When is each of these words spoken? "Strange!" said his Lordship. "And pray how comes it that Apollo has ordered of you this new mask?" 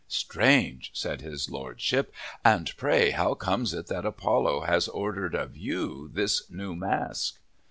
"Strange!" 0.07 0.89
said 0.95 1.21
his 1.21 1.47
Lordship. 1.51 2.11
"And 2.43 2.75
pray 2.75 3.11
how 3.11 3.35
comes 3.35 3.71
it 3.75 3.85
that 3.85 4.03
Apollo 4.03 4.61
has 4.61 4.87
ordered 4.87 5.35
of 5.35 5.55
you 5.55 6.09
this 6.11 6.49
new 6.49 6.75
mask?" 6.75 7.39